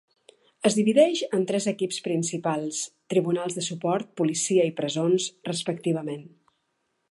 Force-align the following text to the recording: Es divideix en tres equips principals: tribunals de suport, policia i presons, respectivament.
Es 0.69 0.77
divideix 0.77 1.19
en 1.37 1.43
tres 1.51 1.67
equips 1.71 1.99
principals: 2.07 2.79
tribunals 3.15 3.59
de 3.59 3.65
suport, 3.69 4.09
policia 4.23 4.67
i 4.71 4.75
presons, 4.81 5.29
respectivament. 5.53 6.29